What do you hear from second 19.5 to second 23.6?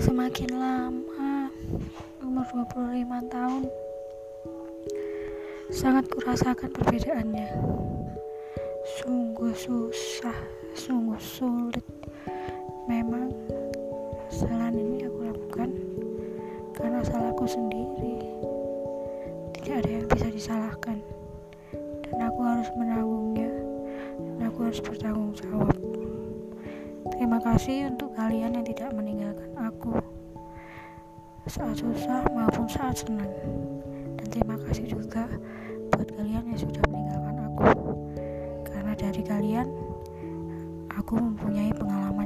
Tidak ada yang bisa disalahkan. Dan aku harus menanggungnya.